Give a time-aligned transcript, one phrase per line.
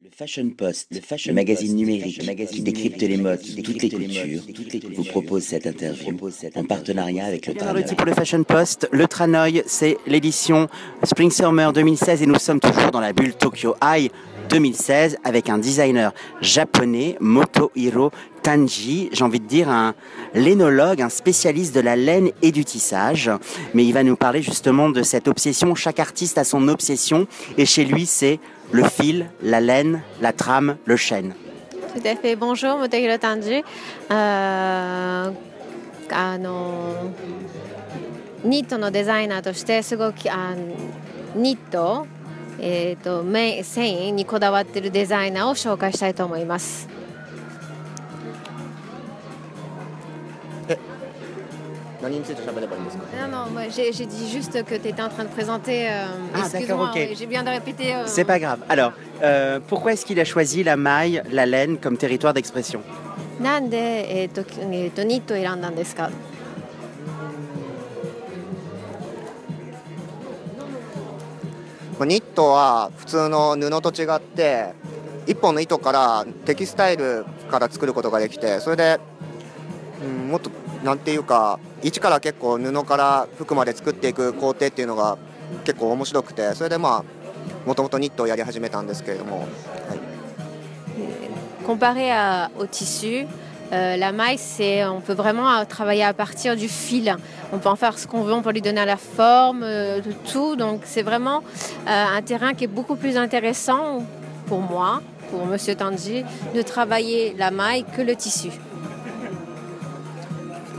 [0.00, 2.20] Le Fashion Post, le, fashion magazine numérique
[2.52, 4.42] qui décrypte les modes, toutes les cultures,
[4.94, 6.16] vous propose cette interview
[6.54, 7.84] en partenariat avec le Tranoï.
[7.96, 8.88] pour le Fashion Post.
[8.92, 10.68] Le Tranoï, c'est l'édition
[11.02, 14.12] Spring Summer 2016 et nous sommes toujours dans la bulle Tokyo High
[14.50, 18.12] 2016 avec un designer japonais, Motohiro
[18.47, 19.95] Tanji, j'ai envie de dire un
[20.33, 23.31] lénologue, un spécialiste de la laine et du tissage.
[23.73, 25.75] Mais il va nous parler justement de cette obsession.
[25.75, 27.27] Chaque artiste a son obsession
[27.57, 28.39] et chez lui, c'est
[28.71, 31.33] le fil, la laine, la trame, le chêne.
[31.95, 32.35] Tout à fait.
[32.35, 33.63] Bonjour, Motohiro Tanji.
[34.11, 35.31] Euh,
[36.11, 37.11] あの
[38.43, 40.53] ニットのデザイナーとしてすごくあ
[41.35, 42.05] ニット、
[42.59, 46.87] えーと、メ繊維にこだわっているデザイナーを紹介したいと思います。
[52.03, 52.09] Non,
[53.31, 55.87] non, moi j'ai dit juste que tu étais en train de présenter.
[55.89, 57.09] Euh, ah, d'accord, ok.
[57.15, 57.95] J'ai bien de répéter.
[57.95, 58.59] Euh, C'est pas grave.
[58.67, 58.91] Alors,
[59.21, 62.81] euh, pourquoi est-ce qu'il a choisi la maille, la laine comme territoire d'expression
[63.39, 66.11] なんで、えーとえーと、ニットを選んだんですか
[71.99, 74.73] ニットは普通の布と違って
[75.25, 78.99] 一本の糸からテキスタイルから作ることができてそれで、
[80.03, 80.51] うん、もっと
[80.83, 85.17] なんていうか 一から結構布から服まで作っていく工程っていうのが
[85.65, 89.39] 結構面白くてそれでまあもともとニットをやり始めたんですけれども。
[89.39, 89.47] はい
[91.65, 93.25] Comparé à, au tissu,
[93.71, 97.15] euh, la maille, c'est, on peut vraiment travailler à partir du fil.
[97.53, 100.55] On peut en faire ce qu'on veut, on peut lui donner la forme, euh, tout.
[100.57, 101.41] Donc c'est vraiment
[101.87, 104.03] euh, un terrain qui est beaucoup plus intéressant
[104.47, 108.49] pour moi, pour Monsieur Tanji, de travailler la maille que le tissu.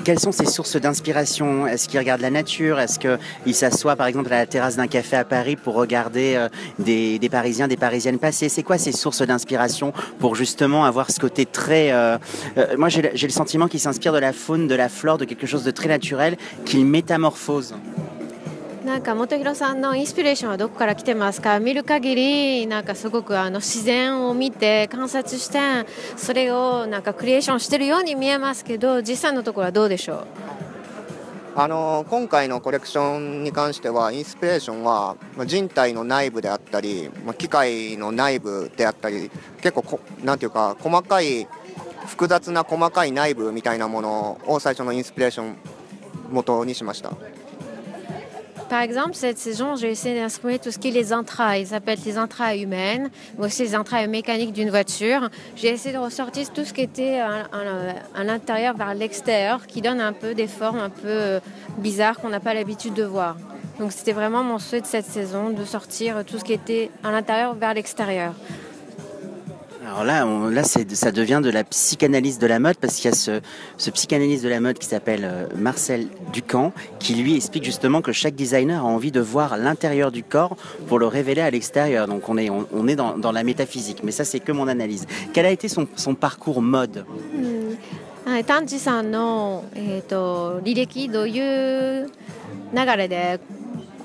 [0.04, 1.68] Quelles sont ses sources d'inspiration?
[1.68, 2.80] Est-ce qu'il regarde la nature?
[2.80, 6.50] Est-ce qu'il s'assoit par exemple à la terrasse d'un café à Paris pour regarder euh,
[6.80, 8.50] des, Parisiens, des Parisiennes passer?
[8.50, 11.92] C'est quoi ses sources d'inspiration pour justement avoir ce côté très...
[11.92, 12.18] Euh,
[12.58, 15.48] euh, moi j'ai le sentiment qu'il s'inspire de la faune, de la flore, de quelque
[15.48, 17.76] chose de très naturel qu'il métamorphose.
[18.90, 21.60] なんか本広さんのインスピレーションはどこから来てますか？
[21.60, 25.60] 見る限りなんかすごくあの自然を見て観察して
[26.18, 30.26] それをなんかクリエーションしてるように見えますけど実際のところはどうでしょう？
[31.56, 39.30] あの今回のコレクションに関してはインスピレーションは人体の内部であったり機械の内部であったり
[39.62, 41.48] 結構こなんていうか細かい
[42.08, 45.58] 複雑な細かい内部みたいなものを最初のインスピレーション
[46.32, 47.14] 元にしました。
[48.70, 51.66] Par exemple, cette saison, j'ai essayé d'inscrire tout ce qui est les entrailles.
[51.66, 55.28] Ça être les entrailles humaines, mais aussi les entrailles mécaniques d'une voiture.
[55.56, 60.14] J'ai essayé de ressortir tout ce qui était à, l'intérieur vers l'extérieur, qui donne un
[60.14, 61.40] peu des formes un peu euh,
[61.80, 63.38] bizarres qu'on n'a pas l'habitude de voir.
[63.80, 67.10] Donc c'était vraiment mon souhait de cette saison, de sortir tout ce qui était à
[67.10, 68.34] l'intérieur vers l'extérieur.
[69.89, 73.17] Alors là, là ça devient de la psychanalyse de la mode parce qu'il y a
[73.17, 73.41] ce,
[73.77, 78.13] ce psychanalyste de la mode qui s'appelle euh, Marcel Ducamp qui lui explique justement que
[78.13, 80.57] chaque designer a envie de voir l'intérieur du corps
[80.89, 82.09] pour le révéler à l'extérieur.
[82.09, 85.07] Donc on est, on, est dans, dans, la métaphysique, mais ça c'est que mon analyse.
[85.33, 87.75] Quel a été son, son parcours mode hmm.
[88.47, 92.11] 丹治さんの、えーと、履歴どういう
[92.73, 93.39] 流れで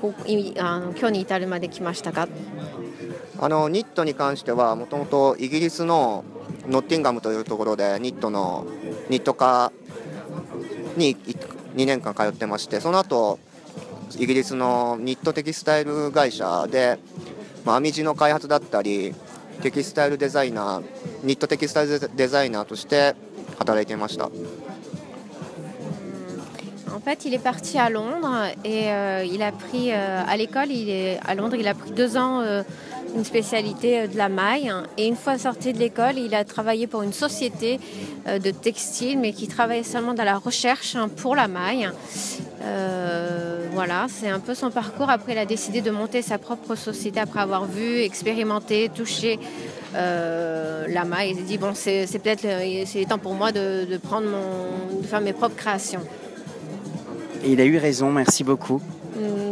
[0.00, 0.14] こ
[0.58, 2.28] あの今日に至るまで来ましたか
[3.39, 6.23] あのニットに関してはもともとイギリスの
[6.67, 8.65] ノッティンガムというところでニットの
[9.09, 9.71] ニット科
[10.97, 11.15] に
[11.75, 13.39] 2年間通ってましてその後
[14.17, 16.99] イギリスのニットテキスタイル会社で、
[17.65, 19.13] まあ、編み地の開発だったり
[19.61, 23.15] テキスタイルデザイナーニットテキスタイルデザイナーとして
[23.57, 24.29] 働いていました。
[26.95, 30.89] En fait, il est parti à Londres et euh, il a pris euh, à l'école, il
[30.89, 32.63] est à Londres, il a pris deux ans euh,
[33.15, 34.71] une spécialité euh, de la maille.
[34.97, 37.79] Et une fois sorti de l'école, il a travaillé pour une société
[38.27, 41.89] euh, de textile, mais qui travaillait seulement dans la recherche hein, pour la maille.
[42.61, 45.09] Euh, voilà, c'est un peu son parcours.
[45.09, 49.39] Après, il a décidé de monter sa propre société après avoir vu, expérimenté, touché
[49.93, 51.31] la maille.
[51.31, 52.45] Il s'est dit bon, c'est peut-être
[52.85, 56.01] c'est temps pour moi de, prendre mon, de faire mes propres créations.
[57.45, 58.11] Il a eu raison.
[58.11, 58.81] Merci beaucoup.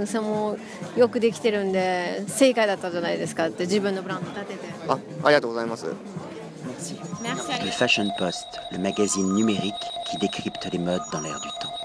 [0.03, 0.57] うん、それも
[0.95, 5.87] よくできてるんで正解だったじゃないですかって自分のブランド立ててあありがとうございます
[6.65, 6.95] Merci.
[7.21, 7.65] Merci.
[7.65, 9.73] Le Fashion Post, le magazine numérique
[10.09, 11.82] qui décrypte les modes dans l'air du temps.